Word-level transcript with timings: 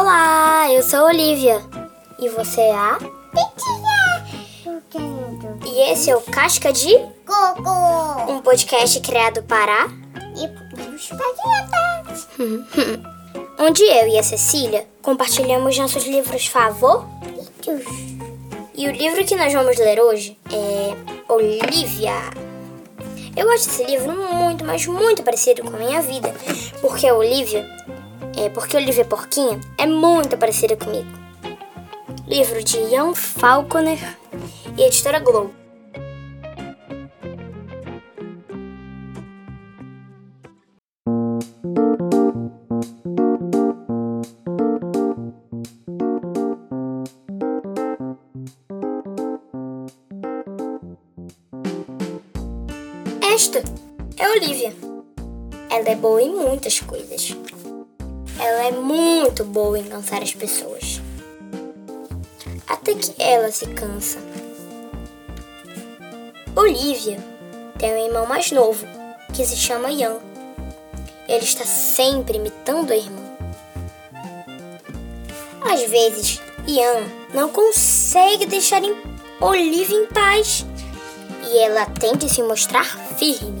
Olá, 0.00 0.72
eu 0.72 0.82
sou 0.82 1.00
a 1.00 1.08
Olivia. 1.08 1.60
E 2.18 2.30
você 2.30 2.62
é 2.62 2.74
a? 2.74 2.98
E 5.66 5.92
esse 5.92 6.08
é 6.08 6.16
o 6.16 6.22
Casca 6.22 6.72
de 6.72 6.96
Coco. 7.26 8.32
um 8.32 8.40
podcast 8.40 8.98
criado 9.00 9.42
para 9.42 9.88
E 10.34 10.46
os 10.94 11.10
onde 13.60 13.82
eu 13.82 14.08
e 14.08 14.18
a 14.18 14.22
Cecília 14.22 14.88
compartilhamos 15.02 15.76
nossos 15.76 16.06
livros 16.06 16.46
favoritos. 16.46 17.84
E 18.74 18.88
o 18.88 18.92
livro 18.92 19.22
que 19.26 19.36
nós 19.36 19.52
vamos 19.52 19.76
ler 19.76 20.00
hoje 20.00 20.38
é 20.50 20.96
Olivia. 21.30 22.14
Eu 23.36 23.46
gosto 23.46 23.68
desse 23.68 23.84
livro 23.84 24.12
muito, 24.12 24.64
mas 24.64 24.86
muito 24.86 25.22
parecido 25.22 25.62
com 25.62 25.76
a 25.76 25.78
minha 25.78 26.00
vida, 26.00 26.34
porque 26.80 27.06
a 27.06 27.14
Olivia, 27.14 27.68
é 28.40 28.48
porque 28.48 28.74
Olivia 28.74 29.04
Porquinha 29.04 29.60
é 29.76 29.86
muito 29.86 30.36
parecida 30.38 30.74
comigo. 30.74 31.06
Livro 32.26 32.64
de 32.64 32.78
Ian 32.78 33.14
Falconer 33.14 34.16
e 34.78 34.82
editora 34.82 35.18
Globo. 35.18 35.52
Esta 53.20 53.62
é 54.16 54.28
Olivia. 54.30 54.72
Ela 55.68 55.90
é 55.90 55.96
boa 55.96 56.22
em 56.22 56.34
muitas 56.34 56.80
coisas. 56.80 57.36
Ela 58.42 58.68
é 58.68 58.72
muito 58.72 59.44
boa 59.44 59.78
em 59.78 59.84
cansar 59.84 60.22
as 60.22 60.32
pessoas. 60.32 60.98
Até 62.66 62.94
que 62.94 63.14
ela 63.22 63.52
se 63.52 63.66
cansa. 63.66 64.18
Olivia 66.56 67.18
tem 67.78 67.92
um 67.92 68.06
irmão 68.06 68.26
mais 68.26 68.50
novo, 68.50 68.86
que 69.34 69.44
se 69.44 69.56
chama 69.56 69.90
Ian. 69.92 70.16
Ele 71.28 71.44
está 71.44 71.66
sempre 71.66 72.38
imitando 72.38 72.92
a 72.92 72.96
irmã. 72.96 73.22
Às 75.60 75.82
vezes, 75.90 76.40
Ian 76.66 77.04
não 77.34 77.50
consegue 77.50 78.46
deixar 78.46 78.80
Olivia 79.38 79.96
em 79.96 80.06
paz 80.06 80.64
e 81.46 81.58
ela 81.58 81.84
tem 81.84 82.16
de 82.16 82.28
se 82.28 82.42
mostrar 82.42 82.86
firme. 83.18 83.59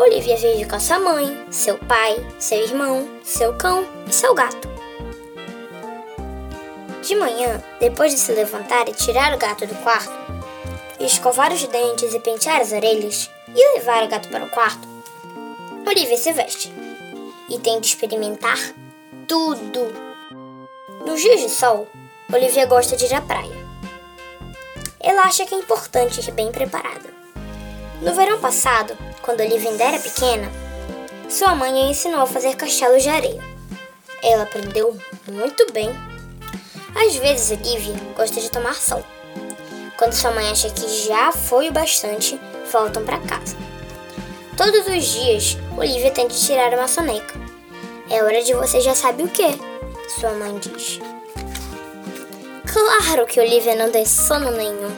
Olivia 0.00 0.34
vive 0.34 0.64
com 0.64 0.80
sua 0.80 0.98
mãe, 0.98 1.46
seu 1.50 1.76
pai, 1.76 2.26
seu 2.38 2.58
irmão, 2.58 3.06
seu 3.22 3.54
cão 3.58 3.86
e 4.08 4.12
seu 4.14 4.34
gato. 4.34 4.66
De 7.02 7.14
manhã, 7.14 7.62
depois 7.78 8.10
de 8.10 8.18
se 8.18 8.32
levantar 8.32 8.88
e 8.88 8.94
tirar 8.94 9.34
o 9.34 9.38
gato 9.38 9.66
do 9.66 9.74
quarto, 9.82 10.10
escovar 10.98 11.52
os 11.52 11.62
dentes 11.66 12.14
e 12.14 12.18
pentear 12.18 12.62
as 12.62 12.72
orelhas, 12.72 13.30
e 13.54 13.78
levar 13.78 14.02
o 14.02 14.08
gato 14.08 14.30
para 14.30 14.44
o 14.44 14.48
quarto, 14.48 14.88
Olivia 15.86 16.16
se 16.16 16.32
veste 16.32 16.72
e 17.50 17.58
de 17.58 17.86
experimentar 17.86 18.58
tudo. 19.28 19.92
Nos 21.04 21.20
dias 21.20 21.42
de 21.42 21.50
sol, 21.50 21.86
Olivia 22.32 22.64
gosta 22.64 22.96
de 22.96 23.04
ir 23.04 23.14
à 23.14 23.20
praia. 23.20 23.68
Ela 24.98 25.24
acha 25.24 25.44
que 25.44 25.54
é 25.54 25.58
importante 25.58 26.26
ir 26.26 26.32
bem 26.32 26.50
preparada. 26.50 27.10
No 28.00 28.14
verão 28.14 28.40
passado, 28.40 28.96
quando 29.22 29.40
Olivia 29.40 29.70
ainda 29.70 29.84
era 29.84 29.98
pequena, 29.98 30.50
sua 31.28 31.54
mãe 31.54 31.72
a 31.72 31.90
ensinou 31.90 32.22
a 32.22 32.26
fazer 32.26 32.56
castelos 32.56 33.02
de 33.02 33.08
areia. 33.08 33.42
Ela 34.22 34.42
aprendeu 34.42 34.96
muito 35.30 35.72
bem. 35.72 35.88
Às 36.94 37.16
vezes, 37.16 37.50
Olivia 37.50 37.94
gosta 38.16 38.40
de 38.40 38.50
tomar 38.50 38.74
sol. 38.74 39.04
Quando 39.96 40.12
sua 40.12 40.30
mãe 40.32 40.50
acha 40.50 40.70
que 40.70 40.88
já 41.06 41.30
foi 41.30 41.68
o 41.68 41.72
bastante, 41.72 42.40
voltam 42.72 43.04
para 43.04 43.20
casa. 43.20 43.56
Todos 44.56 44.86
os 44.86 45.04
dias, 45.04 45.56
Olivia 45.76 46.10
de 46.26 46.38
tirar 46.38 46.74
uma 46.74 46.88
soneca. 46.88 47.38
É 48.10 48.22
hora 48.22 48.42
de 48.42 48.52
você 48.52 48.80
já 48.80 48.94
sabe 48.94 49.22
o 49.22 49.28
que, 49.28 49.46
sua 50.18 50.32
mãe 50.32 50.58
diz. 50.58 50.98
Claro 52.70 53.26
que 53.26 53.40
Olivia 53.40 53.76
não 53.76 53.90
tem 53.90 54.04
sono 54.04 54.50
nenhum. 54.50 54.90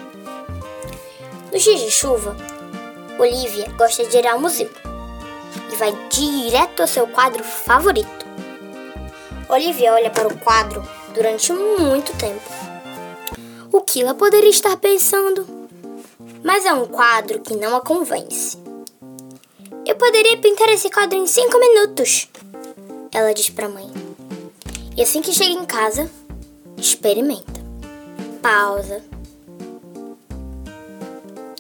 Nos 1.53 1.63
dias 1.63 1.81
de 1.81 1.91
chuva, 1.91 2.37
Olivia 3.19 3.69
gosta 3.77 4.05
de 4.05 4.17
ir 4.17 4.27
ao 4.27 4.41
museu 4.41 4.71
e 5.73 5.77
vai 5.77 5.93
direto 6.09 6.81
ao 6.81 6.87
seu 6.87 7.07
quadro 7.07 7.45
favorito. 7.45 8.27
Olivia 9.49 9.93
olha 9.93 10.11
para 10.11 10.29
o 10.29 10.39
quadro 10.39 10.83
durante 11.15 11.53
muito 11.53 12.17
tempo. 12.17 12.41
O 13.71 13.81
que 13.83 14.03
ela 14.03 14.15
poderia 14.15 14.51
estar 14.51 14.77
pensando? 14.77 15.47
Mas 16.43 16.65
é 16.65 16.73
um 16.73 16.87
quadro 16.87 17.41
que 17.41 17.55
não 17.55 17.77
a 17.77 17.81
convence. 17.81 18.59
Eu 19.87 19.97
poderia 19.97 20.39
pintar 20.39 20.69
esse 20.71 20.91
quadro 20.91 21.19
em 21.19 21.27
cinco 21.27 21.59
minutos, 21.59 22.29
ela 23.13 23.35
diz 23.35 23.51
para 23.51 23.67
a 23.67 23.69
mãe. 23.69 23.91
E 24.97 25.03
assim 25.03 25.21
que 25.21 25.33
chega 25.33 25.53
em 25.53 25.65
casa, 25.65 26.11
experimenta. 26.79 27.61
Pausa. 28.41 29.03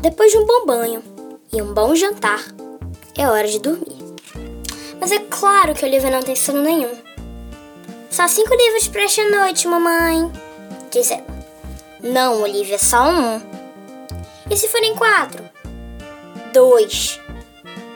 Depois 0.00 0.32
de 0.32 0.38
um 0.38 0.46
bom 0.46 0.66
banho 0.66 1.11
e 1.54 1.60
um 1.60 1.74
bom 1.74 1.94
jantar, 1.94 2.42
é 3.14 3.28
hora 3.28 3.46
de 3.46 3.58
dormir. 3.58 3.98
Mas 4.98 5.12
é 5.12 5.18
claro 5.18 5.74
que 5.74 5.84
Olivia 5.84 6.10
não 6.10 6.22
tem 6.22 6.34
sono 6.34 6.62
nenhum. 6.62 6.96
Só 8.10 8.26
cinco 8.26 8.54
livros 8.54 8.88
para 8.88 9.02
esta 9.02 9.28
noite, 9.28 9.68
mamãe, 9.68 10.32
diz 10.90 11.10
ela. 11.10 11.26
Não, 12.02 12.40
Olivia, 12.40 12.78
só 12.78 13.02
um. 13.10 13.42
E 14.50 14.56
se 14.56 14.66
forem 14.68 14.94
quatro? 14.94 15.44
Dois. 16.54 17.20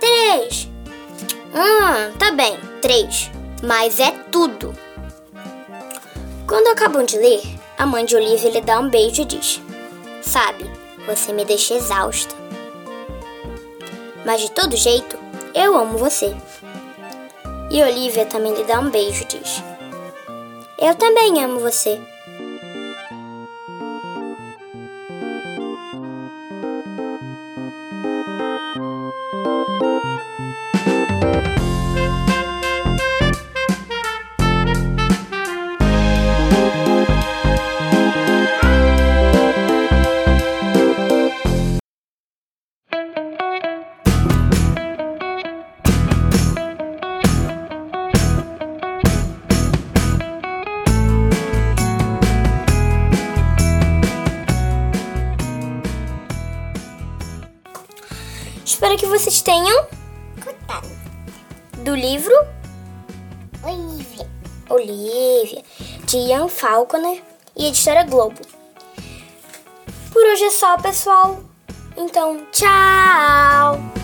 Três. 0.00 0.68
Hum, 1.54 2.12
tá 2.18 2.32
bem, 2.32 2.58
três. 2.82 3.30
Mas 3.62 3.98
é 3.98 4.10
tudo. 4.30 4.74
Quando 6.46 6.68
acabam 6.68 7.06
de 7.06 7.16
ler, 7.16 7.42
a 7.78 7.86
mãe 7.86 8.04
de 8.04 8.16
Olivia 8.16 8.50
lhe 8.50 8.60
dá 8.60 8.78
um 8.78 8.90
beijo 8.90 9.22
e 9.22 9.24
diz: 9.24 9.62
Sabe, 10.20 10.70
você 11.06 11.32
me 11.32 11.44
deixa 11.46 11.72
exausta. 11.72 12.35
Mas 14.26 14.40
de 14.40 14.50
todo 14.50 14.76
jeito, 14.76 15.16
eu 15.54 15.78
amo 15.78 15.96
você. 15.96 16.34
E 17.70 17.80
Olivia 17.80 18.26
também 18.26 18.52
lhe 18.54 18.64
dá 18.64 18.80
um 18.80 18.90
beijo 18.90 19.22
e 19.22 19.26
diz: 19.26 19.62
Eu 20.80 20.96
também 20.96 21.44
amo 21.44 21.60
você. 21.60 22.00
Espero 58.66 58.96
que 58.96 59.06
vocês 59.06 59.40
tenham 59.40 59.86
Contado. 60.44 60.88
do 61.84 61.94
livro 61.94 62.34
Olivia. 63.62 64.28
Olivia, 64.68 65.62
de 66.04 66.16
Ian 66.16 66.48
Falconer 66.48 67.22
e 67.56 67.68
editora 67.68 68.02
Globo. 68.02 68.40
Por 70.12 70.24
hoje 70.24 70.44
é 70.44 70.50
só, 70.50 70.76
pessoal. 70.78 71.40
Então, 71.96 72.44
tchau! 72.50 73.95